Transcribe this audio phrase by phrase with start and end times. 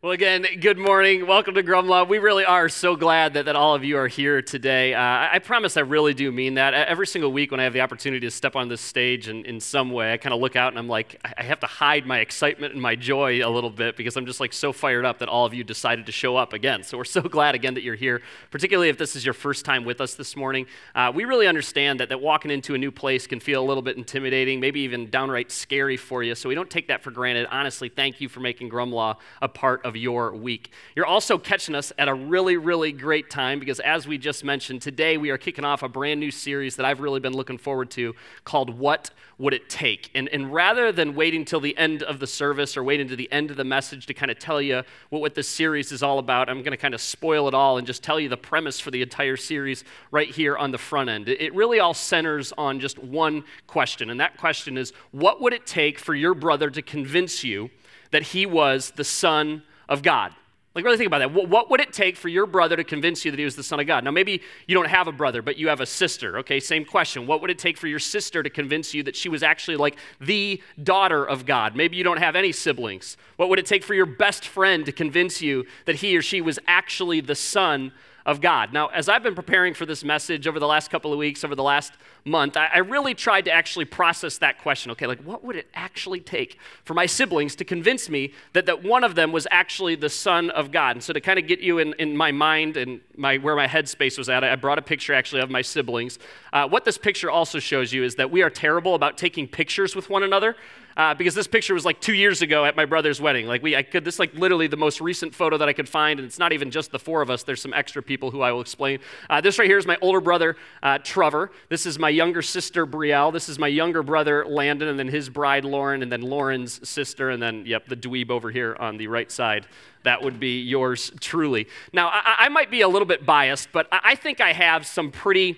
[0.00, 1.26] Well, again, good morning.
[1.26, 2.08] Welcome to Grumlaw.
[2.08, 4.94] We really are so glad that, that all of you are here today.
[4.94, 6.72] Uh, I, promise I really do mean that.
[6.72, 9.58] Every single week when I have the opportunity to step on this stage in, in
[9.58, 12.20] some way, I kind of look out and I'm like, I have to hide my
[12.20, 15.28] excitement and my joy a little bit because I'm just like so fired up that
[15.28, 16.84] all of you decided to show up again.
[16.84, 18.22] So we're so glad again that you're here,
[18.52, 20.66] particularly if this is your first time with us this morning.
[20.94, 23.82] Uh, we really understand that, that walking into a new place can feel a little
[23.82, 26.36] bit intimidating, maybe even downright scary for you.
[26.36, 27.48] So we don't take that for granted.
[27.50, 30.70] Honestly, thank you for making Grumlaw a part of your week.
[30.94, 34.82] You're also catching us at a really, really great time because, as we just mentioned,
[34.82, 37.90] today we are kicking off a brand new series that I've really been looking forward
[37.92, 40.10] to called What Would It Take?
[40.14, 43.30] And, and rather than waiting till the end of the service or waiting to the
[43.32, 46.18] end of the message to kind of tell you what, what this series is all
[46.18, 48.80] about, I'm going to kind of spoil it all and just tell you the premise
[48.80, 51.28] for the entire series right here on the front end.
[51.28, 55.66] It really all centers on just one question, and that question is what would it
[55.66, 57.70] take for your brother to convince you?
[58.10, 60.34] that he was the Son of God.
[60.78, 61.32] Like, really think about that.
[61.32, 63.80] What would it take for your brother to convince you that he was the Son
[63.80, 64.04] of God?
[64.04, 66.38] Now, maybe you don't have a brother, but you have a sister.
[66.38, 67.26] Okay, same question.
[67.26, 69.96] What would it take for your sister to convince you that she was actually like
[70.20, 71.74] the daughter of God?
[71.74, 73.16] Maybe you don't have any siblings.
[73.34, 76.40] What would it take for your best friend to convince you that he or she
[76.40, 77.90] was actually the Son
[78.28, 78.74] of God.
[78.74, 81.54] Now, as I've been preparing for this message over the last couple of weeks, over
[81.54, 81.94] the last
[82.26, 84.92] month, I, I, really tried to actually process that question.
[84.92, 88.84] Okay, like what would it actually take for my siblings to convince me that, that
[88.84, 90.96] one of them was actually the Son of God?
[90.96, 93.66] And so to kind of get you in, in my mind and my, where my
[93.66, 96.18] headspace was at, I brought a picture actually of my siblings.
[96.52, 99.94] Uh, what this picture also shows you is that we are terrible about taking pictures
[99.94, 100.56] with one another
[100.98, 103.46] uh, because this picture was like two years ago at my brother's wedding.
[103.46, 106.18] Like we, I could, this like literally the most recent photo that I could find,
[106.18, 107.44] and it's not even just the four of us.
[107.44, 108.98] There's some extra people who I will explain.
[109.30, 111.52] Uh, this right here is my older brother uh, Trevor.
[111.68, 113.32] This is my younger sister Brielle.
[113.32, 117.30] This is my younger brother Landon, and then his bride Lauren, and then Lauren's sister,
[117.30, 119.68] and then yep, the dweeb over here on the right side.
[120.02, 121.68] That would be yours truly.
[121.92, 124.84] Now I, I might be a little bit biased, but I, I think I have
[124.84, 125.56] some pretty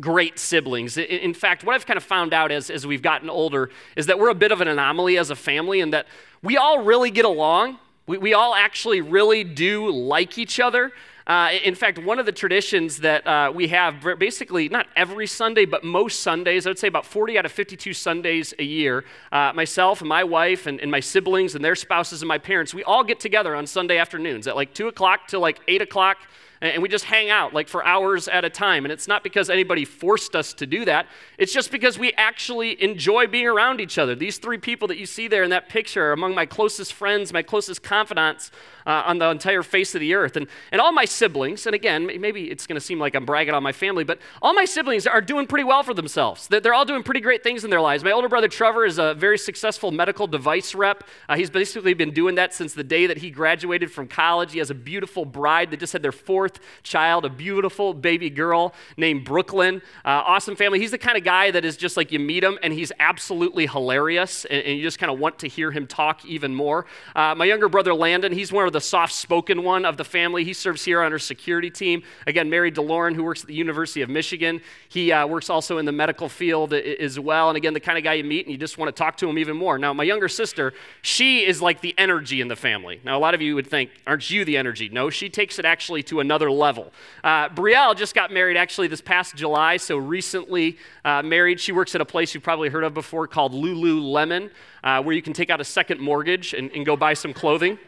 [0.00, 0.98] great siblings.
[0.98, 4.18] In fact, what I've kind of found out as, as we've gotten older is that
[4.18, 6.06] we're a bit of an anomaly as a family and that
[6.42, 7.78] we all really get along.
[8.06, 10.92] We, we all actually really do like each other.
[11.26, 15.64] Uh, in fact, one of the traditions that uh, we have, basically not every Sunday,
[15.64, 19.52] but most Sundays, I would say about 40 out of 52 Sundays a year, uh,
[19.52, 22.84] myself and my wife and, and, my siblings and their spouses and my parents, we
[22.84, 26.18] all get together on Sunday afternoons at like 2 o'clock to like 8 o'clock
[26.60, 28.84] and we just hang out like for hours at a time.
[28.84, 31.06] And it's not because anybody forced us to do that,
[31.38, 34.14] it's just because we actually enjoy being around each other.
[34.14, 37.32] These three people that you see there in that picture are among my closest friends,
[37.32, 38.50] my closest confidants
[38.86, 40.36] uh, on the entire face of the earth.
[40.36, 43.54] And, and all my siblings, and again, maybe it's going to seem like I'm bragging
[43.54, 46.48] on my family, but all my siblings are doing pretty well for themselves.
[46.48, 48.04] They're, they're all doing pretty great things in their lives.
[48.04, 51.04] My older brother Trevor is a very successful medical device rep.
[51.28, 54.52] Uh, he's basically been doing that since the day that he graduated from college.
[54.52, 56.45] He has a beautiful bride that just had their fourth
[56.82, 59.82] child, a beautiful baby girl named Brooklyn.
[60.04, 60.78] Uh, awesome family.
[60.78, 63.66] He's the kind of guy that is just like you meet him and he's absolutely
[63.66, 66.86] hilarious and, and you just kind of want to hear him talk even more.
[67.14, 70.44] Uh, my younger brother Landon, he's one of the soft spoken one of the family.
[70.44, 72.02] He serves here on our security team.
[72.26, 74.60] Again, married to Lauren, who works at the University of Michigan.
[74.88, 77.48] He uh, works also in the medical field as well.
[77.48, 79.28] And again, the kind of guy you meet and you just want to talk to
[79.28, 79.78] him even more.
[79.78, 83.00] Now, my younger sister, she is like the energy in the family.
[83.04, 84.88] Now, a lot of you would think, aren't you the energy?
[84.88, 86.92] No, she takes it actually to another level.
[87.24, 91.58] Uh, Brielle just got married actually this past July, so recently uh, married.
[91.58, 94.50] She works at a place you've probably heard of before called Lululemon,
[94.84, 97.78] uh, where you can take out a second mortgage and, and go buy some clothing.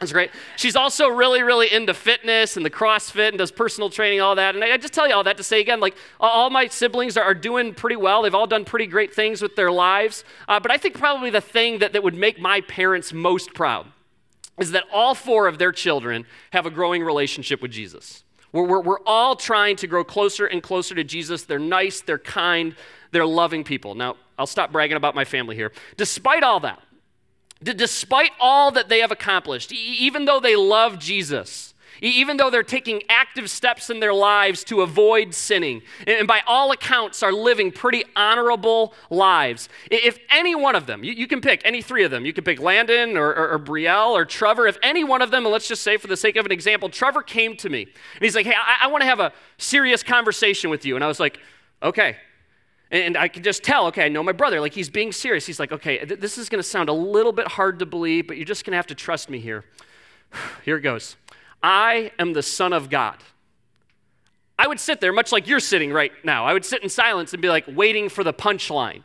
[0.00, 0.30] That's great.
[0.56, 4.54] She's also really, really into fitness and the CrossFit and does personal training, all that.
[4.54, 7.32] And I just tell you all that to say again, like all my siblings are,
[7.32, 8.22] doing pretty well.
[8.22, 10.24] They've all done pretty great things with their lives.
[10.48, 13.86] Uh, but I think probably the thing that, that would make my parents most proud
[14.58, 18.24] is that all four of their children have a growing relationship with Jesus.
[18.52, 21.42] We're, we're, we're all trying to grow closer and closer to Jesus.
[21.42, 22.76] They're nice, they're kind,
[23.10, 23.94] they're loving people.
[23.94, 25.72] Now, I'll stop bragging about my family here.
[25.96, 26.80] Despite all that,
[27.62, 33.02] despite all that they have accomplished, even though they love Jesus, even though they're taking
[33.08, 38.04] active steps in their lives to avoid sinning, and by all accounts are living pretty
[38.16, 39.68] honorable lives.
[39.90, 42.44] If any one of them, you, you can pick any three of them, you can
[42.44, 45.68] pick Landon or, or, or, Brielle or Trevor, if any one of them, and let's
[45.68, 48.46] just say for the sake of an example, Trevor came to me and he's like,
[48.46, 50.94] hey, I, I want to have a serious conversation with you.
[50.94, 51.38] And I was like,
[51.82, 52.16] okay.
[52.90, 54.60] And I can just tell, okay, I know my brother.
[54.60, 55.46] Like, he's being serious.
[55.46, 58.28] He's like, okay, th- this is going to sound a little bit hard to believe,
[58.28, 59.64] but you're just going to have to trust me here.
[60.64, 61.16] Here it goes.
[61.64, 63.16] I am the Son of God.
[64.58, 66.44] I would sit there, much like you're sitting right now.
[66.44, 69.02] I would sit in silence and be like, waiting for the punchline.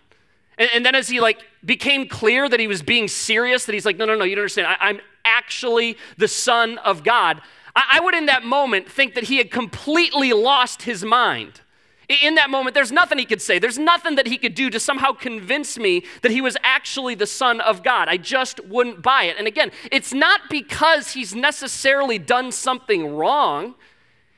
[0.58, 3.86] And, and then as he like became clear that he was being serious, that he's
[3.86, 4.68] like, no, no, no, you don't understand.
[4.68, 7.42] I, I'm actually the Son of God,
[7.74, 11.62] I would in that moment think that he had completely lost his mind.
[12.10, 13.60] In that moment, there's nothing he could say.
[13.60, 17.28] There's nothing that he could do to somehow convince me that he was actually the
[17.28, 18.08] Son of God.
[18.08, 19.38] I just wouldn't buy it.
[19.38, 23.76] And again, it's not because he's necessarily done something wrong.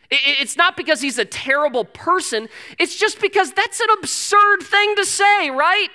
[0.10, 2.50] It's not because he's a terrible person.
[2.78, 5.88] It's just because that's an absurd thing to say, right?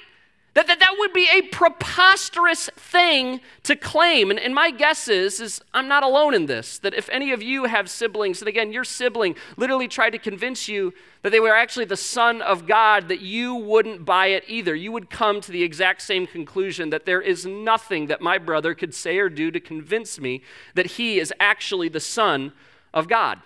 [0.57, 4.31] That, that, that would be a preposterous thing to claim.
[4.31, 6.79] And, and my guess is, is I'm not alone in this.
[6.79, 10.67] That if any of you have siblings, and again, your sibling literally tried to convince
[10.67, 14.75] you that they were actually the Son of God, that you wouldn't buy it either.
[14.75, 18.75] You would come to the exact same conclusion that there is nothing that my brother
[18.75, 20.43] could say or do to convince me
[20.75, 22.55] that he is actually the Son
[22.95, 23.41] of God.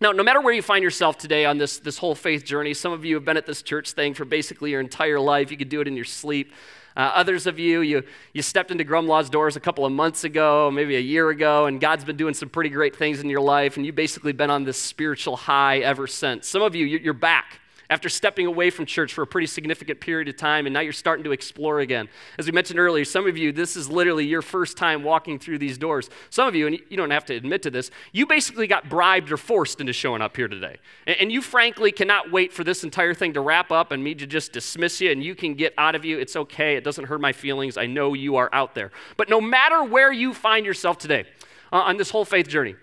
[0.00, 2.92] Now, no matter where you find yourself today on this, this whole faith journey, some
[2.92, 5.50] of you have been at this church thing for basically your entire life.
[5.50, 6.52] You could do it in your sleep.
[6.96, 10.70] Uh, others of you, you, you stepped into Grumlaw's doors a couple of months ago,
[10.70, 13.76] maybe a year ago, and God's been doing some pretty great things in your life,
[13.76, 16.48] and you've basically been on this spiritual high ever since.
[16.48, 20.28] Some of you, you're back after stepping away from church for a pretty significant period
[20.28, 22.08] of time, and now you're starting to explore again.
[22.38, 25.58] As we mentioned earlier, some of you, this is literally your first time walking through
[25.58, 26.10] these doors.
[26.28, 29.32] Some of you, and you don't have to admit to this, you basically got bribed
[29.32, 30.76] or forced into showing up here today.
[31.06, 34.26] And you frankly cannot wait for this entire thing to wrap up and me to
[34.26, 36.18] just dismiss you and you can get out of you.
[36.18, 37.78] It's okay, it doesn't hurt my feelings.
[37.78, 38.90] I know you are out there.
[39.16, 41.24] But no matter where you find yourself today
[41.72, 42.76] uh, on this whole faith journey,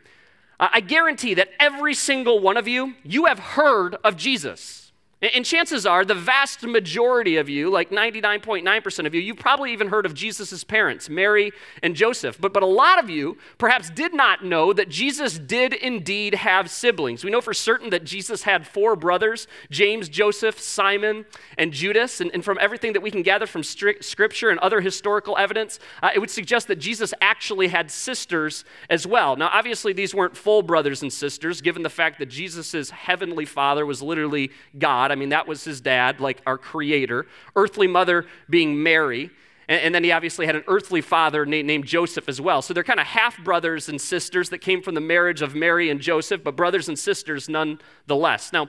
[0.59, 4.84] I guarantee that every single one of you, you have heard of Jesus.
[5.33, 9.87] And chances are, the vast majority of you, like 99.9% of you, you've probably even
[9.87, 11.51] heard of Jesus' parents, Mary
[11.81, 12.39] and Joseph.
[12.39, 16.69] But, but a lot of you perhaps did not know that Jesus did indeed have
[16.69, 17.23] siblings.
[17.23, 21.25] We know for certain that Jesus had four brothers James, Joseph, Simon,
[21.57, 22.21] and Judas.
[22.21, 26.11] And, and from everything that we can gather from scripture and other historical evidence, uh,
[26.13, 29.35] it would suggest that Jesus actually had sisters as well.
[29.35, 33.85] Now, obviously, these weren't full brothers and sisters, given the fact that Jesus' heavenly father
[33.85, 35.11] was literally God.
[35.15, 37.25] I mean, that was his dad, like our creator.
[37.55, 39.31] Earthly mother being Mary.
[39.69, 42.61] And, then he obviously had an earthly father named, named Joseph as well.
[42.61, 45.89] So they're kind of half brothers and sisters that came from the marriage of Mary
[45.89, 48.51] and Joseph, but brothers and sisters nonetheless.
[48.51, 48.67] Now,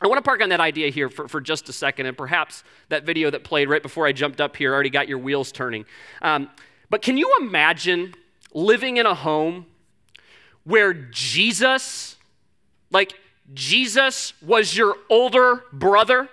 [0.00, 2.62] I want to park on that idea here for, for just a second, and perhaps
[2.88, 5.84] that video that played right before I jumped up here already got your wheels turning.
[6.22, 6.48] Um,
[6.90, 8.14] but can you imagine
[8.54, 9.66] living in a home
[10.64, 12.16] where Jesus,
[12.90, 13.12] like
[13.54, 16.28] Jesus was your older brother?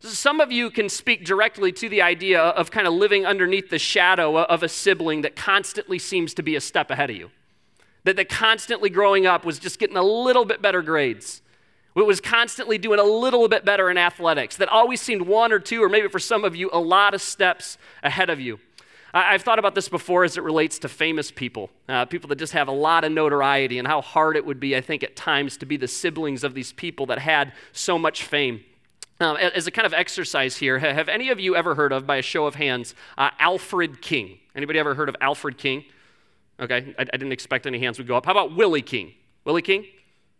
[0.00, 3.78] Some of you can speak directly to the idea of kind of living underneath the
[3.78, 7.30] shadow of a sibling that constantly seems to be a step ahead of you.
[8.04, 11.42] That, that constantly growing up was just getting a little bit better grades.
[11.96, 14.56] It was constantly doing a little bit better in athletics.
[14.56, 17.20] That always seemed one or two, or maybe for some of you, a lot of
[17.20, 18.58] steps ahead of you.
[19.12, 22.52] I've thought about this before as it relates to famous people, uh, people that just
[22.52, 25.56] have a lot of notoriety, and how hard it would be, I think, at times
[25.58, 28.64] to be the siblings of these people that had so much fame.
[29.18, 32.16] Um, as a kind of exercise here, have any of you ever heard of, by
[32.16, 34.38] a show of hands, uh, Alfred King?
[34.54, 35.84] Anybody ever heard of Alfred King?
[36.58, 38.26] Okay, I, I, didn't expect any hands would go up.
[38.26, 39.12] How about Willie King?
[39.44, 39.84] Willie King?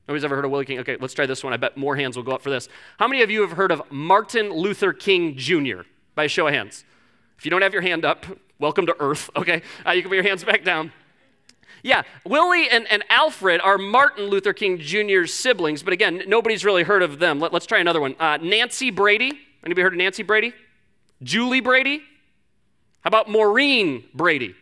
[0.07, 0.79] Nobody's ever heard of Willie King?
[0.81, 1.53] Okay, let's try this one.
[1.53, 2.69] I bet more hands will go up for this.
[2.99, 5.83] How many of you have heard of Martin Luther King Jr.
[6.15, 6.85] by a show of hands?
[7.39, 8.27] If you don't have your hand up,
[8.61, 9.62] welcome to Earth, okay?
[9.85, 10.93] Uh, you can put your hands back down.
[11.83, 16.83] Yeah, Willie and, and Alfred are Martin Luther King Jr.'s siblings, but again, nobody's really
[16.83, 17.40] heard of them.
[17.40, 18.14] Let, us try another one.
[18.21, 19.33] Uh, Nancy Brady.
[19.64, 20.52] Anybody heard of Nancy Brady?
[21.23, 22.02] Julie Brady?
[23.00, 24.55] How about Maureen Brady?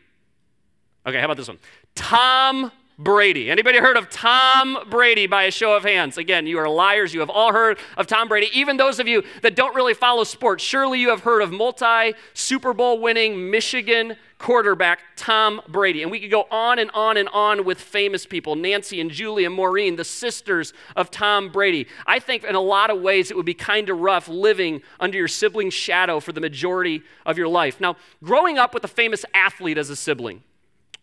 [1.05, 1.59] Okay, how about this one?
[1.97, 3.49] Tom Brady.
[3.49, 6.19] Anybody heard of Tom Brady by a show of hands?
[6.19, 7.15] Again, you are liars.
[7.15, 8.51] You have all heard of Tom Brady.
[8.53, 12.15] Even those of you that don't really follow sports, surely you have heard of multi
[12.35, 16.03] Super Bowl winning Michigan quarterback Tom Brady.
[16.03, 19.45] And we could go on and on and on with famous people Nancy and Julie
[19.45, 21.87] and Maureen, the sisters of Tom Brady.
[22.05, 25.17] I think in a lot of ways it would be kind of rough living under
[25.17, 27.81] your sibling's shadow for the majority of your life.
[27.81, 30.43] Now, growing up with a famous athlete as a sibling,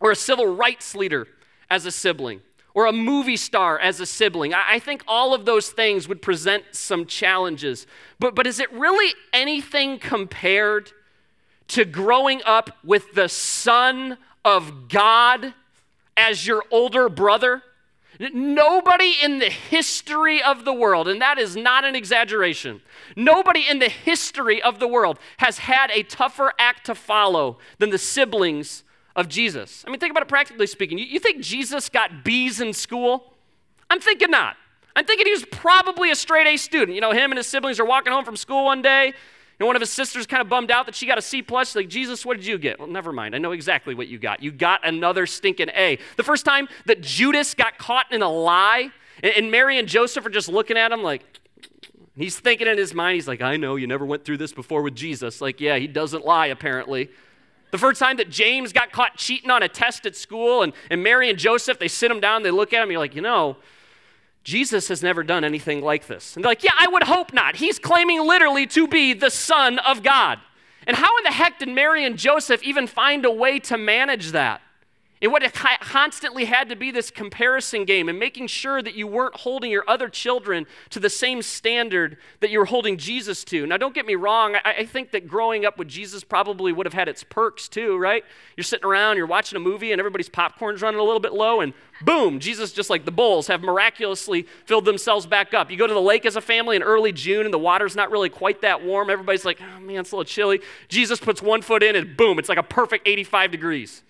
[0.02, 1.26] or a civil rights leader
[1.70, 2.42] as a sibling
[2.76, 4.54] or a movie star as a sibling.
[4.54, 7.88] I, think all of those things would present some challenges.
[8.20, 10.92] But, but is it really anything compared
[11.70, 15.54] to growing up with the Son of God
[16.18, 17.64] as your older brother?
[18.20, 22.82] Nobody in the history of the world, and that is not an exaggeration,
[23.16, 27.90] nobody in the history of the world has had a tougher act to follow than
[27.90, 28.84] the siblings
[29.16, 29.84] of Jesus.
[29.88, 30.98] I mean, think about it practically speaking.
[30.98, 33.34] You, you think Jesus got B's in school?
[33.90, 34.58] I'm thinking not.
[34.96, 36.96] I'm thinking he was probably a straight A student.
[36.96, 39.14] You know, him and his siblings are walking home from school one day.
[39.60, 41.76] And one of his sisters kind of bummed out that she got a C plus.
[41.76, 42.78] Like, Jesus, what did you get?
[42.78, 43.36] Well, never mind.
[43.36, 44.44] I know exactly what you got.
[44.44, 45.98] You got another stinking A.
[46.18, 48.92] The first time that Judas got caught in a lie,
[49.24, 51.24] and Mary and Joseph are just looking at him like,
[52.18, 54.82] he's thinking in his mind, he's like, I know you never went through this before
[54.82, 55.40] with Jesus.
[55.40, 57.10] Like, yeah, he doesn't lie, apparently.
[57.76, 61.04] The first time that James got caught cheating on a test at school, and, and
[61.04, 63.58] Mary and Joseph, they sit him down, they look at him, you're like, you know,
[64.46, 66.38] Jesus has never done anything like this.
[66.38, 67.58] And they're like, yeah, I would hope not.
[67.58, 70.40] He's claiming literally to be the Son of God.
[70.88, 74.32] And how in the heck did Mary and Joseph even find a way to manage
[74.32, 74.62] that?
[75.26, 79.08] And what it constantly had to be this comparison game and making sure that you
[79.08, 83.66] weren't holding your other children to the same standard that you were holding Jesus to.
[83.66, 86.86] Now, don't get me wrong, I, I think that growing up with Jesus probably would
[86.86, 88.24] have had its perks too, right?
[88.56, 91.60] You're sitting around, you're watching a movie, and everybody's popcorn's running a little bit low,
[91.60, 95.72] and boom, Jesus, just like the bowls, have miraculously filled themselves back up.
[95.72, 98.12] You go to the lake as a family in early June, and the water's not
[98.12, 99.10] really quite that warm.
[99.10, 100.62] Everybody's like, oh man, it's a little chilly.
[100.88, 104.04] Jesus puts one foot in, and boom, it's like a perfect 85 degrees.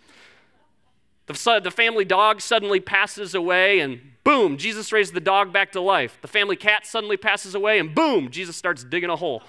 [1.28, 5.82] The, the family dog suddenly passes away, and boom, Jesus raises the dog back to
[5.82, 6.20] life.
[6.22, 9.42] The family cat suddenly passes away, and boom, Jesus starts digging a hole.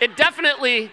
[0.00, 0.90] it definitely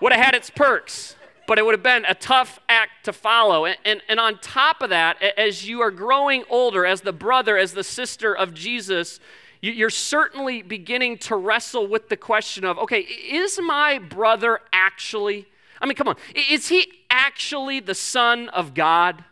[0.00, 1.16] would have had its perks,
[1.48, 3.64] but it would have been a tough act to follow.
[3.64, 7.56] And, and, and on top of that, as you are growing older, as the brother,
[7.58, 9.18] as the sister of Jesus,
[9.60, 15.46] you're certainly beginning to wrestle with the question of okay, is my brother actually
[15.84, 16.16] I mean, come on.
[16.50, 19.24] Is he actually the Son of God?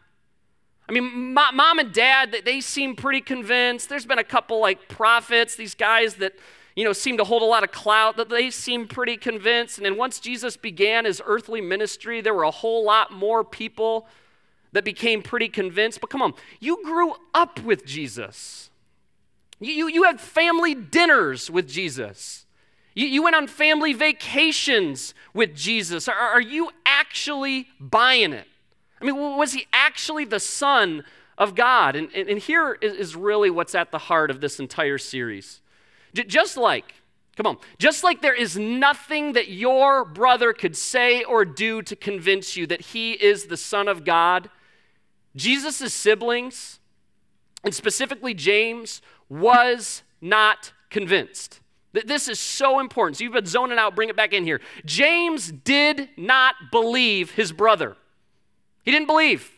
[0.88, 3.88] I mean, mom and dad, they seem pretty convinced.
[3.88, 6.34] There's been a couple like prophets, these guys that,
[6.76, 9.78] you know, seem to hold a lot of clout, that they seem pretty convinced.
[9.78, 14.06] And then once Jesus began his earthly ministry, there were a whole lot more people
[14.72, 16.00] that became pretty convinced.
[16.00, 18.70] But come on, you grew up with Jesus.
[19.60, 22.41] You, you, you had family dinners with Jesus.
[22.94, 26.08] You, you went on family vacations with Jesus.
[26.08, 28.46] Are, are you actually buying it?
[29.00, 31.04] I mean, was he actually the Son
[31.36, 31.96] of God?
[31.96, 35.60] And, and, and here is, is really what's at the heart of this entire series.
[36.14, 36.94] J- just like,
[37.36, 41.96] come on, just like there is nothing that your brother could say or do to
[41.96, 44.50] convince you that he is the Son of God,
[45.34, 46.78] Jesus' siblings,
[47.64, 51.61] and specifically James, was not convinced.
[51.92, 53.18] This is so important.
[53.18, 54.60] So you've been zoning out, bring it back in here.
[54.84, 57.96] James did not believe his brother.
[58.82, 59.50] He didn't believe.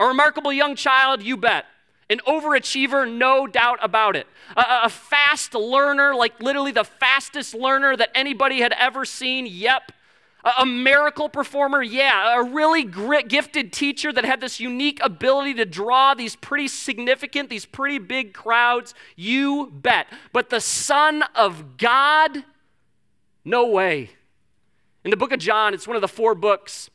[0.00, 1.66] A remarkable young child, you bet.
[2.10, 4.26] An overachiever, no doubt about it.
[4.56, 9.92] A, a, fast learner, like literally the fastest learner that anybody had ever seen, yep.
[10.58, 12.38] A miracle performer, yeah.
[12.38, 17.64] A really gifted teacher that had this unique ability to draw these pretty significant, these
[17.64, 20.06] pretty big crowds, you bet.
[20.32, 22.44] But the Son of God,
[23.42, 24.10] no way.
[25.02, 26.90] In the book of John, it's one of the four books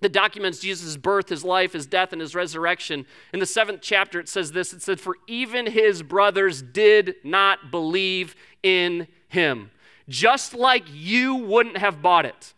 [0.00, 3.04] that documents Jesus' birth, his life, his death, and his resurrection.
[3.32, 7.70] In the seventh chapter, it says this it said, For even his brothers did not
[7.70, 9.70] believe in him,
[10.08, 12.54] just like you wouldn't have bought it.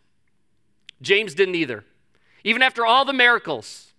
[1.01, 1.83] James didn't either.
[2.43, 3.91] Even after all the miracles,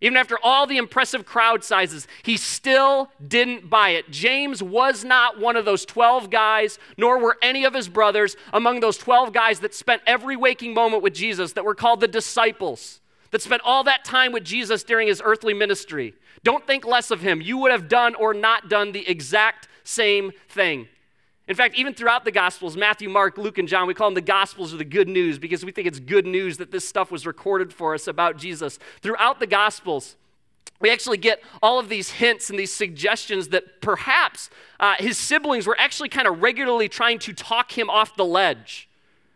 [0.00, 4.10] even after all the impressive crowd sizes, he still didn't buy it.
[4.10, 8.80] James was not one of those 12 guys, nor were any of his brothers among
[8.80, 13.00] those 12 guys that spent every waking moment with Jesus, that were called the disciples,
[13.30, 16.14] that spent all that time with Jesus during his earthly ministry.
[16.44, 17.40] Don't think less of him.
[17.40, 20.88] You would have done or not done the exact same thing.
[21.48, 24.20] In fact, even throughout the Gospels, Matthew, Mark, Luke, and John, we call them the
[24.20, 27.24] Gospels or the good news because we think it's good news that this stuff was
[27.24, 28.80] recorded for us about Jesus.
[29.00, 30.16] Throughout the Gospels,
[30.80, 34.50] we actually get all of these hints and these suggestions that perhaps
[34.80, 38.88] uh, his siblings were actually kind of regularly trying to talk him off the ledge.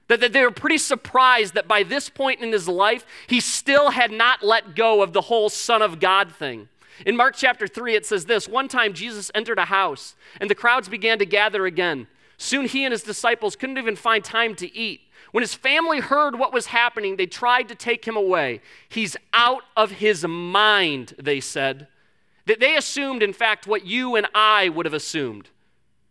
[0.09, 3.90] That, that they were pretty surprised that by this point in his life, he still
[3.90, 6.69] had not let go of the whole Son of God thing.
[7.07, 10.54] In Mark chapter 3, it says this One time Jesus entered a house, and the
[10.54, 12.07] crowds began to gather again.
[12.37, 15.02] Soon he and his disciples couldn't even find time to eat.
[15.33, 18.61] When his family heard what was happening, they tried to take him away.
[18.88, 21.87] He's out of his mind, they said.
[22.47, 25.50] That they assumed, in fact, what you and I would have assumed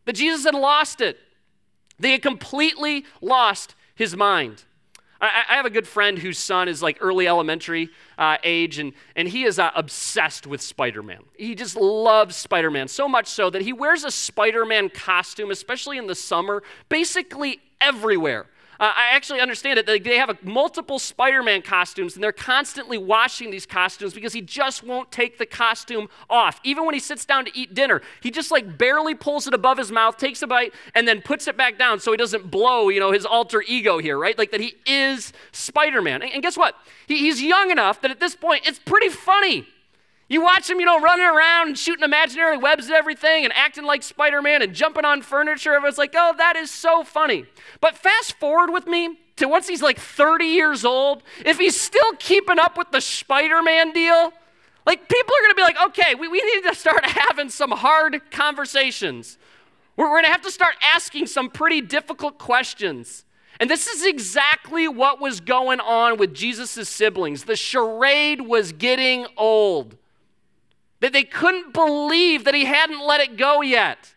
[0.05, 1.19] that Jesus had lost it.
[1.99, 4.63] They had completely lost his mind.
[5.21, 8.93] I, I have a good friend whose son is like early elementary uh, age, and,
[9.15, 11.23] and he is uh, obsessed with Spider Man.
[11.37, 15.51] He just loves Spider Man so much so that he wears a Spider Man costume,
[15.51, 18.47] especially in the summer, basically everywhere.
[18.79, 19.85] Uh, I actually understand it.
[19.85, 24.41] They have a, multiple Spider Man costumes, and they're constantly washing these costumes because he
[24.41, 26.61] just won't take the costume off.
[26.63, 29.77] Even when he sits down to eat dinner, he just like barely pulls it above
[29.77, 32.87] his mouth, takes a bite, and then puts it back down so he doesn't blow,
[32.87, 34.37] you know, his alter ego here, right?
[34.37, 36.21] Like that he is Spider Man.
[36.21, 36.75] And, and, guess what?
[37.07, 39.67] He, he's young enough that at this point it's pretty funny.
[40.29, 43.83] You watch him, you know, running around and shooting imaginary webs at everything and acting
[43.83, 45.73] like Spider Man and jumping on furniture.
[45.73, 47.45] Everyone's like, oh, that is so funny.
[47.81, 52.13] But fast forward with me to once he's like 30 years old, if he's still
[52.19, 54.31] keeping up with the Spider Man deal,
[54.85, 57.71] like people are going to be like, okay, we, we need to start having some
[57.71, 59.39] hard conversations.
[59.97, 63.25] We're, we're going to have to start asking some pretty difficult questions.
[63.59, 67.45] And this is exactly what was going on with Jesus' siblings.
[67.45, 69.97] The charade was getting old.
[71.01, 74.13] That they couldn't believe that he hadn't let it go yet.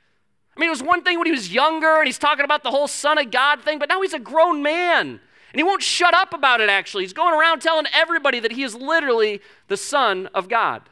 [0.57, 2.71] I mean, it was one thing when he was younger and he's talking about the
[2.71, 5.21] whole Son of God thing, but now he's a grown man.
[5.53, 7.05] And he won't shut up about it, actually.
[7.05, 10.83] He's going around telling everybody that he is literally the Son of God.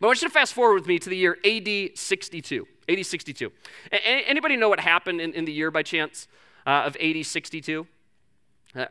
[0.00, 2.66] But I want you to fast forward with me to the year AD 62.
[2.88, 3.52] AD 62.
[3.92, 6.28] Anybody know what happened in, in the year by chance
[6.66, 7.86] uh, of AD 62?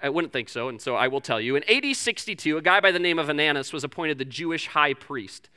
[0.01, 1.57] I wouldn't think so, and so I will tell you.
[1.57, 4.93] In AD 62, a guy by the name of Ananus was appointed the Jewish high
[4.93, 5.49] priest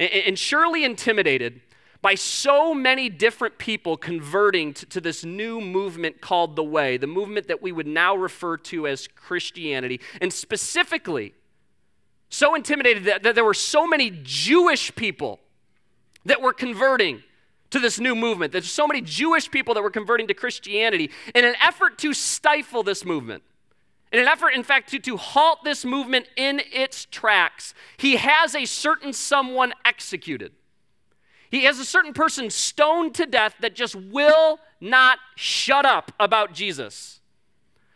[0.00, 1.60] and surely intimidated
[2.02, 7.48] by so many different people converting to, this new movement called the Way, the movement
[7.48, 10.00] that we would now refer to as Christianity.
[10.20, 11.34] And specifically,
[12.30, 15.40] so intimidated that, that there were so many Jewish people
[16.24, 17.22] that were converting
[17.70, 18.52] to this new movement.
[18.52, 22.82] There's so many Jewish people that were converting to Christianity in an effort to stifle
[22.82, 23.42] this movement.
[24.12, 28.54] In an effort, in fact, to, to halt this movement in its tracks, he has
[28.54, 30.52] a certain someone executed.
[31.50, 36.54] He has a certain person stoned to death that just will not shut up about
[36.54, 37.20] Jesus.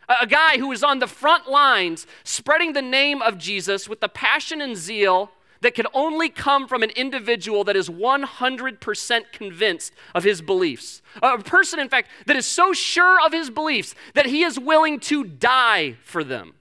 [0.09, 4.01] A, a guy who is on the front lines spreading the name of Jesus with
[4.01, 5.31] the passion and zeal
[5.65, 11.01] that can only come from an individual that is 100% convinced of his beliefs.
[11.23, 15.01] A person, in fact, that is so sure of his beliefs that he is willing
[15.01, 16.53] to die for them.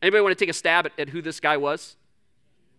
[0.00, 1.96] Anybody want to take a stab at, at who this guy was?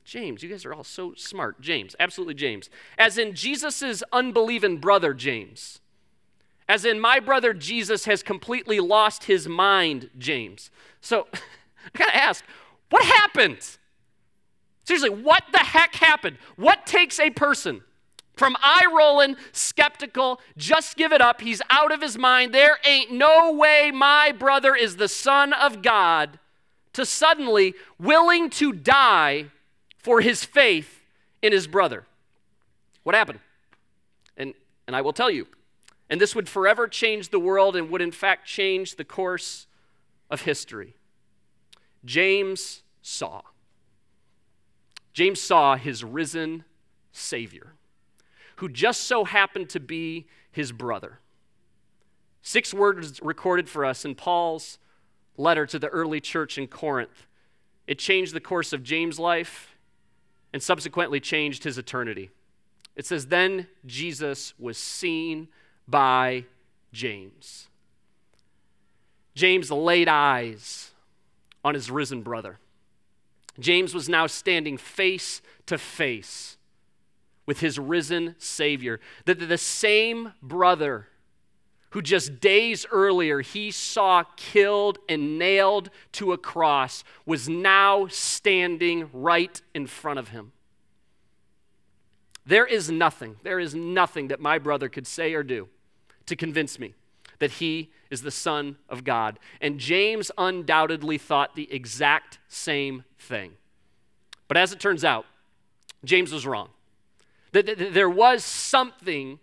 [0.03, 0.41] James.
[0.41, 1.61] You guys are all so smart.
[1.61, 2.71] James, absolutely James.
[2.97, 5.81] As in Jesus' unbelieving brother, James.
[6.67, 10.71] As in my brother Jesus has completely lost his mind, James.
[10.99, 11.39] So I
[11.93, 12.43] gotta ask,
[12.89, 13.77] what happened?
[14.83, 16.37] Seriously, what the heck happened?
[16.55, 17.81] What takes a person
[18.35, 23.11] from eye rolling, skeptical, just give it up, he's out of his mind, there ain't
[23.11, 26.39] no way my brother is the Son of God,
[26.93, 29.45] to suddenly willing to die
[29.97, 31.03] for his faith
[31.41, 32.05] in his brother?
[33.03, 33.39] What happened?
[34.37, 34.53] And,
[34.87, 35.47] and I will tell you.
[36.09, 39.67] And this would forever change the world and would, in fact, change the course
[40.29, 40.95] of history.
[42.03, 43.41] James saw.
[45.13, 46.63] James saw his risen
[47.11, 47.73] Savior,
[48.57, 51.19] who just so happened to be his brother.
[52.41, 54.77] Six words recorded for us in Paul's
[55.37, 57.27] letter to the early church in Corinth.
[57.87, 59.75] It changed the course of James' life
[60.53, 62.29] and subsequently changed his eternity.
[62.95, 65.47] It says, Then Jesus was seen
[65.87, 66.45] by
[66.91, 67.67] James.
[69.35, 70.91] James laid eyes
[71.63, 72.59] on his risen brother.
[73.59, 76.57] James was now standing face to face
[77.45, 78.99] with his risen Savior.
[79.25, 81.07] That the same brother
[81.91, 89.09] who just days earlier he saw killed and nailed to a cross was now standing
[89.13, 90.53] right in front of him.
[92.45, 95.67] There is nothing, there is nothing that my brother could say or do
[96.25, 96.95] to convince me
[97.41, 99.39] that he is the Son of God.
[99.59, 103.53] And James undoubtedly thought the exact same thing.
[104.47, 105.25] But as it turns out,
[106.05, 106.69] James was wrong.
[107.51, 109.39] That there was something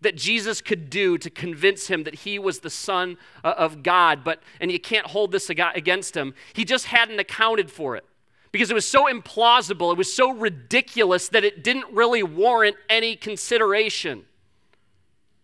[0.00, 4.22] that Jesus could do to convince him that he was the Son uh, of God,
[4.22, 6.32] but, and you can't hold this against him.
[6.52, 8.04] He just hadn't accounted for it
[8.52, 13.16] because it was so implausible, it was so ridiculous that it didn't really warrant any
[13.16, 14.24] consideration.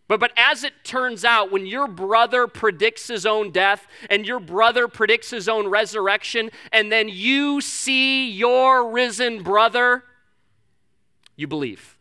[0.08, 4.38] But, but as it turns out, when your brother predicts his own death and your
[4.38, 10.04] brother predicts his own resurrection, and then you see your risen brother,
[11.34, 11.96] you believe.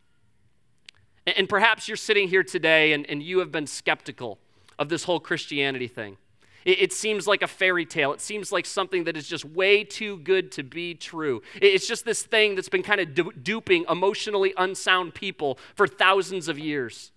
[1.26, 4.38] And, and perhaps you're sitting here today and, and you have been skeptical
[4.78, 6.18] of this whole Christianity thing.
[6.64, 8.14] It, it seems like a fairy tale.
[8.14, 11.42] It seems like something that is just way too good to be true.
[11.56, 15.88] It, it's just this thing that's been kind of du- duping emotionally unsound people for
[15.88, 17.12] thousands of years.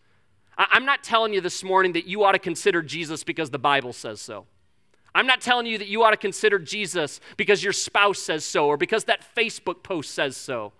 [0.58, 3.92] I'm not telling you this morning that you ought to consider Jesus because the Bible
[3.92, 4.46] says so.
[5.14, 8.66] I'm not telling you that you ought to consider Jesus because your spouse says so
[8.66, 10.72] or because that Facebook post says so.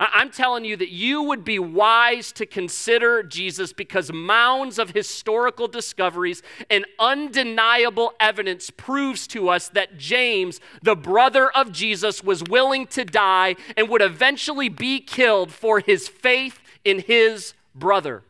[0.00, 5.68] I'm telling you that you would be wise to consider Jesus because mounds of historical
[5.68, 12.86] discoveries and undeniable evidence proves to us that James, the brother of Jesus, was willing
[12.88, 18.22] to die and would eventually be killed for his faith in his brother.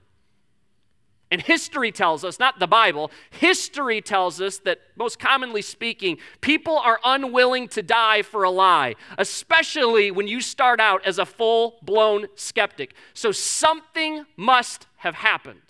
[1.30, 6.76] And history tells us, not the Bible, history tells us that, most commonly speaking, people
[6.76, 11.78] are unwilling to die for a lie, especially when you start out as a full
[11.82, 12.94] blown skeptic.
[13.14, 15.60] So something must have happened.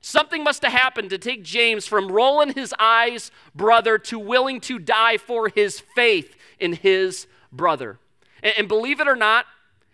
[0.00, 4.78] Something must have happened to take James from rolling his eyes, brother, to willing to
[4.78, 7.98] die for his faith in his brother.
[8.42, 9.46] And, and believe it or not,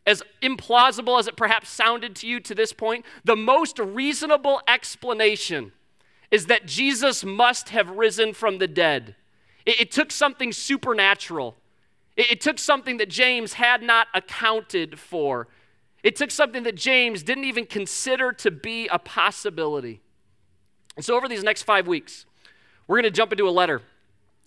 [0.07, 5.73] as implausible as it perhaps sounded to you to this point, the most reasonable explanation
[6.31, 9.15] is that Jesus must have risen from the dead.
[9.65, 11.57] It, it took something supernatural,
[12.17, 15.49] it, it took something that James had not accounted for.
[16.03, 20.03] It took something that James didn't even consider to be a possibility.
[20.97, 22.27] And so, over these next five weeks,
[22.87, 23.81] we're going to jump into a letter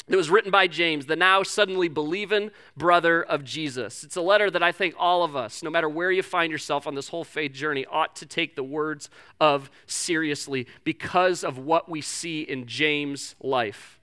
[0.08, 4.06] it was written by James, the now suddenly believing brother of Jesus.
[4.06, 6.88] It's a letter that I think all of us, no matter where you find yourself
[6.88, 9.10] on this whole faith journey, ought to take the words
[9.42, 14.00] of seriously because of what we see in James' life.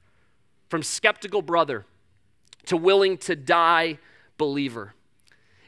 [0.69, 1.87] From skeptical brother
[2.67, 3.99] to willing to die
[4.37, 4.95] believer.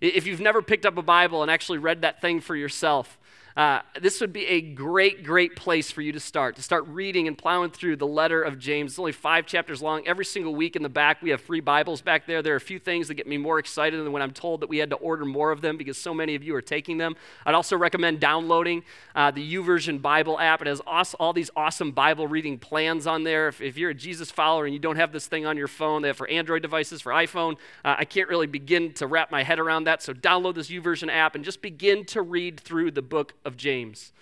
[0.03, 3.19] If you've never picked up a Bible and actually read that thing for yourself,
[3.57, 7.27] uh, this would be a great, great place for you to start, to start reading
[7.27, 8.93] and plowing through the letter of James.
[8.93, 10.07] It's only five chapters long.
[10.07, 12.43] Every single week in the back, we have free Bibles back there.
[12.43, 14.69] There are a few things that get me more excited than when I'm told that
[14.69, 17.17] we had to order more of them because so many of you are taking them.
[17.47, 18.83] I'd also recommend downloading
[19.15, 20.61] uh, the YouVersion Bible app.
[20.61, 20.81] It has
[21.19, 23.49] all these awesome Bible reading plans on there.
[23.49, 26.03] If, if, you're a Jesus follower and you don't have this thing on your phone,
[26.03, 27.55] they have for Android devices, for iPhone.
[27.83, 30.03] Uh, I can't really begin to wrap my head around that.
[30.03, 34.13] So download this YouVersion app and just begin to read through the book of James.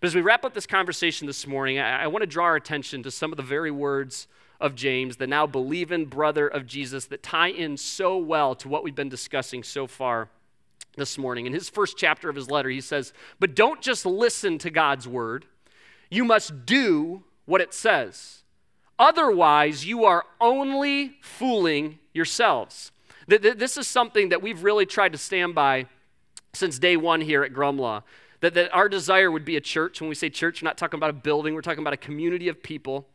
[0.00, 2.56] But as we wrap up this conversation this morning, I, I want to draw our
[2.56, 4.28] attention to some of the very words
[4.60, 8.84] of James, the now believing brother of Jesus, that tie in so well to what
[8.84, 10.28] we've been discussing so far
[10.96, 11.46] this morning.
[11.46, 15.08] In his first chapter of his letter, he says, But don't just listen to God's
[15.08, 15.46] word,
[16.10, 18.42] you must do what it says.
[18.98, 22.90] Otherwise, you are only fooling yourselves.
[23.28, 25.86] This is something that we've really tried to stand by
[26.52, 28.02] since day one here at Grumlaw.
[28.40, 30.00] That, that our desire would be a church.
[30.00, 32.48] When we say church, we're not talking about a building, we're talking about a community
[32.48, 33.06] of people.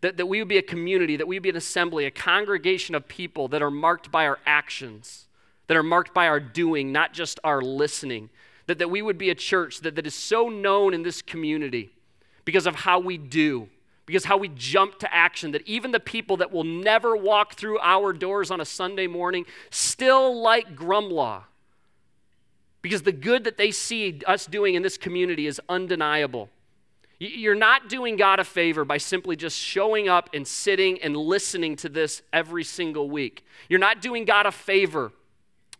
[0.00, 2.94] That, that we would be a community, that we would be an assembly, a congregation
[2.94, 5.28] of people that are marked by our actions,
[5.66, 8.30] that are marked by our doing, not just our listening.
[8.66, 11.90] That, that we would be a church that, that is so known in this community
[12.46, 13.68] because of how we do,
[14.06, 17.78] because how we jump to action, that even the people that will never walk through
[17.80, 21.42] our doors on a Sunday morning still like Grumlaw
[22.82, 26.48] because the good that they see us doing in this community is undeniable.
[27.18, 31.76] You're not doing God a favor by simply just showing up and sitting and listening
[31.76, 33.44] to this every single week.
[33.68, 35.12] You're not doing God a favor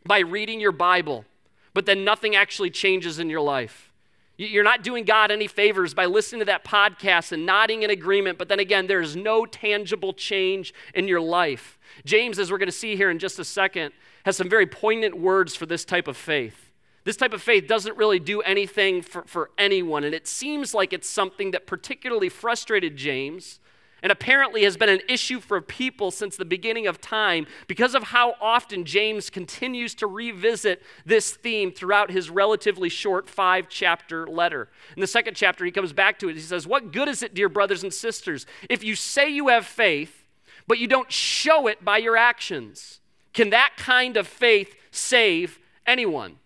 [0.04, 1.24] by reading your Bible,
[1.72, 3.90] but then nothing actually changes in your life.
[4.36, 8.38] You're not doing God any favors by listening to that podcast and nodding in agreement,
[8.38, 11.78] but then again, there's no tangible change in your life.
[12.04, 13.92] James, as we're going to see here in just a second,
[14.24, 16.69] has some very poignant words for this type of faith.
[17.04, 20.92] This type of faith doesn't really do anything for, for anyone, and it seems like
[20.92, 23.60] it's something that particularly frustrated James
[24.02, 28.04] and apparently has been an issue for people since the beginning of time because of
[28.04, 34.68] how often James continues to revisit this theme throughout his relatively short five chapter letter.
[34.96, 36.34] In the second chapter, he comes back to it.
[36.34, 39.66] He says, What good is it, dear brothers and sisters, if you say you have
[39.66, 40.24] faith,
[40.66, 43.00] but you don't show it by your actions?
[43.32, 46.39] Can that kind of faith save anyone?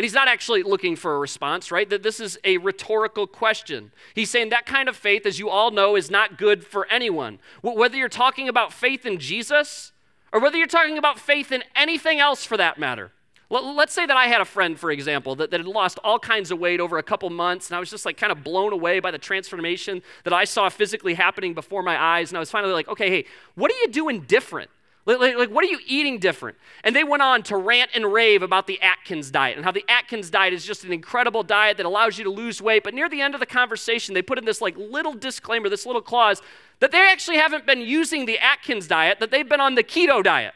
[0.00, 1.86] And he's not actually looking for a response, right?
[1.90, 3.92] That this is a rhetorical question.
[4.14, 7.38] He's saying that kind of faith, as you all know, is not good for anyone.
[7.60, 9.92] Whether you're talking about faith in Jesus
[10.32, 13.12] or whether you're talking about faith in anything else for that matter.
[13.50, 16.50] Let's say that I had a friend, for example, that, that had lost all kinds
[16.50, 19.00] of weight over a couple months, and I was just like kind of blown away
[19.00, 22.30] by the transformation that I saw physically happening before my eyes.
[22.30, 24.70] And I was finally like, okay, hey, what are you doing different?
[25.18, 26.56] Like, like, what are you eating different?
[26.84, 29.84] And they went on to rant and rave about the Atkins diet and how the
[29.88, 32.84] Atkins diet is just an incredible diet that allows you to lose weight.
[32.84, 35.86] But near the end of the conversation, they put in this like little disclaimer, this
[35.86, 36.42] little clause
[36.80, 40.22] that they actually haven't been using the Atkins diet, that they've been on the keto
[40.22, 40.54] diet.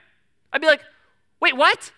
[0.52, 0.82] I'd be like,
[1.40, 1.92] wait, what?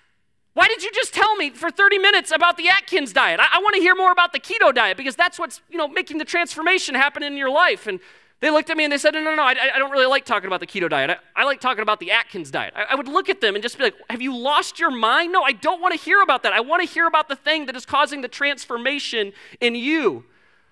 [0.55, 3.41] Why did you just tell me for 30 minutes about the Atkins diet?
[3.41, 5.87] I, I want to hear more about the keto diet because that's what's, you know,
[5.87, 7.87] making the transformation happen in your life.
[7.87, 8.01] And
[8.41, 10.25] They looked at me and they said, No, no, no, I, I don't really like
[10.25, 11.11] talking about the keto diet.
[11.11, 12.75] I, I like talking about the Atkins diet.
[12.77, 15.33] I, I would look at them and just be like, Have you lost your mind?
[15.33, 16.53] No, I don't want to hear about that.
[16.53, 20.25] I want to hear about the thing that is causing the transformation in you.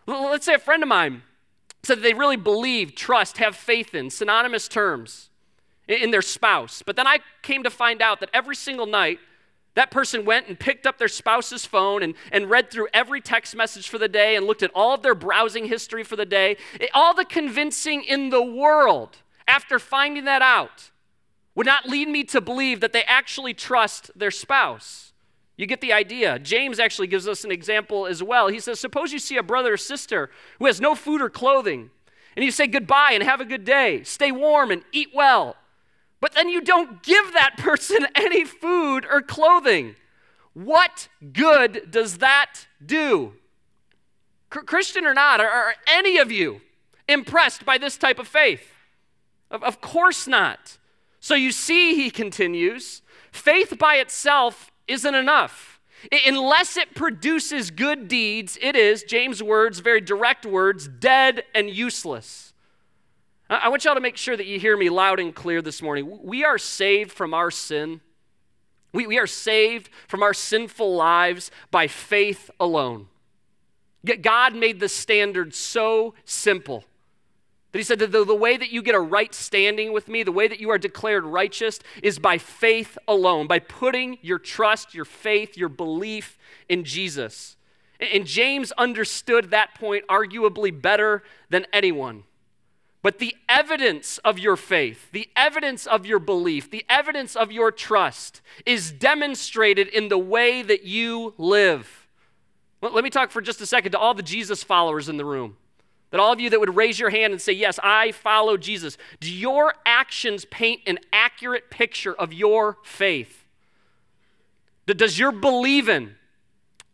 [0.06, 1.22] Let's say a friend of mine
[1.82, 5.30] said that they really believe, trust, have faith in, synonymous terms,
[5.88, 6.82] in their spouse.
[6.84, 9.18] But then I came to find out that every single night,
[9.74, 13.56] that person went and picked up their spouse's phone and, and read through every text
[13.56, 16.56] message for the day and looked at all of their browsing history for the day.
[16.92, 20.90] All the convincing in the world after finding that out
[21.54, 25.12] would not lead me to believe that they actually trust their spouse.
[25.56, 26.38] You get the idea.
[26.38, 28.48] James actually gives us an example as well.
[28.48, 31.90] He says, Suppose you see a brother or sister who has no food or clothing,
[32.36, 35.56] and you say goodbye and have a good day, stay warm and eat well.
[36.24, 39.94] But then you don't give that person any food or clothing.
[40.54, 43.34] What good does that do?
[44.48, 46.62] Christian or not, are, are, any of you
[47.06, 48.72] impressed by this type of faith?
[49.50, 50.78] Of, of course not.
[51.20, 55.78] So you see, he continues, faith by itself isn't enough.
[56.26, 62.53] Unless it produces good deeds, it is, James' words, very direct words, dead and useless.
[63.48, 66.18] I want y'all to make sure that you hear me loud and clear this morning.
[66.22, 68.00] We are saved from our sin.
[68.92, 73.08] We, we are saved from our sinful lives by faith alone.
[74.22, 76.84] God made the standard so simple
[77.72, 80.22] that He said that the, the way that you get a right standing with me,
[80.22, 84.94] the way that you are declared righteous, is by faith alone, by putting your trust,
[84.94, 87.56] your faith, your belief in Jesus.
[87.98, 92.24] And James understood that point arguably better than anyone.
[93.04, 97.70] But the evidence of your faith, the evidence of your belief, the evidence of your
[97.70, 102.08] trust is demonstrated in the way that you live.
[102.80, 105.58] Let me talk for just a second to all the Jesus followers in the room.
[106.12, 108.96] That all of you that would raise your hand and say, Yes, I follow Jesus.
[109.20, 113.44] Do your actions paint an accurate picture of your faith?
[114.86, 116.14] Does your believing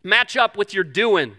[0.03, 1.37] match up with your doing?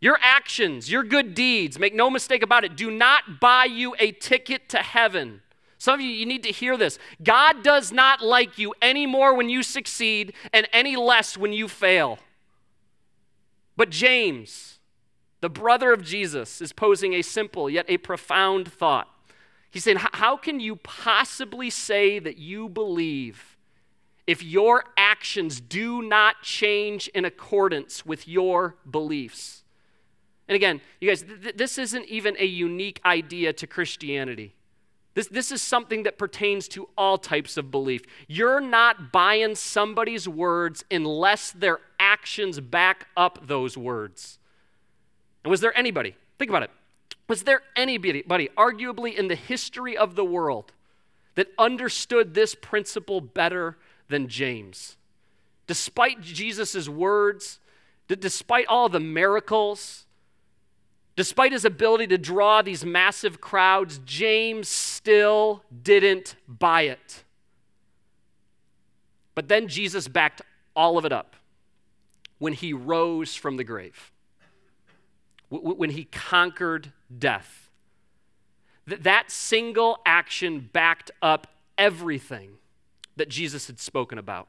[0.00, 4.12] Your actions, your good deeds, make no mistake about it, do not buy you a
[4.12, 5.42] ticket to heaven.
[5.78, 6.98] Some of you, you need to hear this.
[7.22, 11.68] God does not like you any more when you succeed and any less when you
[11.68, 12.18] fail.
[13.76, 14.78] But James,
[15.40, 19.08] the brother of Jesus, is posing a simple yet a profound thought.
[19.70, 23.56] He's saying, How can you possibly say that you believe
[24.26, 29.57] if your actions do not change in accordance with your beliefs?
[30.48, 34.54] And again, you guys, th- this isn't even a unique idea to Christianity.
[35.14, 38.02] This, this is something that pertains to all types of belief.
[38.28, 44.38] You're not buying somebody's words unless their actions back up those words.
[45.44, 46.70] And was there anybody, think about it,
[47.28, 48.22] was there anybody,
[48.56, 50.72] arguably in the history of the world,
[51.34, 53.76] that understood this principle better
[54.08, 54.96] than James?
[55.66, 57.60] Despite Jesus' words,
[58.06, 60.06] despite all the miracles,
[61.18, 67.24] Despite his ability to draw these massive crowds, James still didn't buy it.
[69.34, 70.42] But then Jesus backed
[70.76, 71.34] all of it up
[72.38, 74.12] when he rose from the grave,
[75.48, 77.68] when he conquered death.
[78.86, 82.58] That single action backed up everything
[83.16, 84.46] that Jesus had spoken about.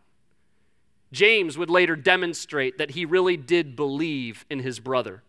[1.12, 5.24] James would later demonstrate that he really did believe in his brother.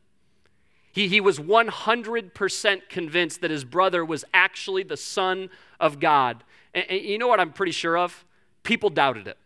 [0.92, 5.48] He, he was 100% convinced that his brother was actually the Son
[5.79, 6.42] of God.
[6.74, 8.24] And, and you know what I'm pretty sure of?
[8.62, 9.38] People doubted it.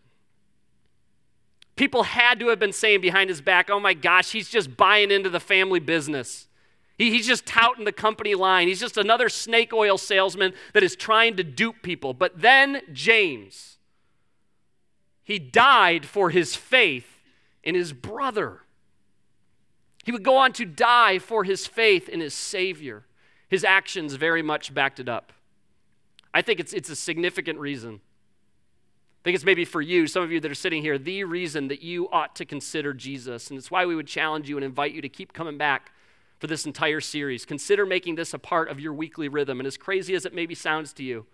[1.77, 5.11] People had to have been saying behind his back, oh my gosh, he's just buying
[5.11, 6.47] into the family business.
[6.97, 8.69] He, he's just touting the company line.
[8.69, 12.15] He's just another snake oil salesman that is trying to dupe people.
[12.15, 13.79] But then James,
[15.25, 17.23] he died for his faith
[17.65, 18.61] in his brother.
[20.05, 23.05] He would go on to die for his faith in his Savior.
[23.49, 25.33] His actions very much backed it up.
[26.33, 28.01] I think it's, it's a significant reason.
[28.01, 31.69] I think it's maybe for you, some of you that are sitting here, the reason
[31.69, 33.49] that you ought to consider Jesus.
[33.49, 35.93] And it's why we would challenge you and invite you to keep coming back
[36.39, 37.47] for this entire series.
[37.47, 39.61] Consider making this a part of your weekly rhythm.
[39.61, 41.25] And as crazy as it maybe sounds to you,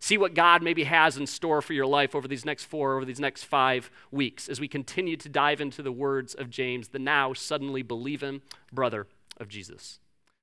[0.00, 3.04] See what God maybe has in store for your life over these next four, over
[3.04, 6.98] these next five weeks as we continue to dive into the words of James, the
[6.98, 9.06] now suddenly believing brother
[9.38, 10.00] of Jesus.